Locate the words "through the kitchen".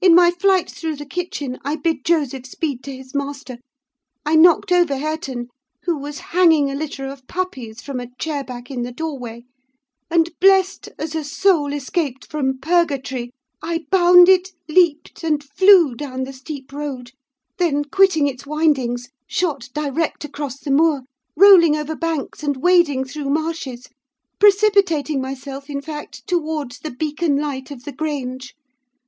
0.68-1.56